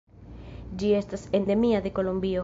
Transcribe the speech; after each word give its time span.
Ĝi 0.83 0.89
estas 0.99 1.25
endemia 1.41 1.83
de 1.87 1.93
Kolombio. 1.99 2.39